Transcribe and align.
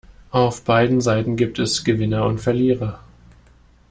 Auf 0.31 0.63
beiden 0.63 0.99
Seiten 0.99 1.35
gibt 1.35 1.59
es 1.59 1.83
Gewinner 1.83 2.25
und 2.25 2.39
Verlierer. 2.39 3.01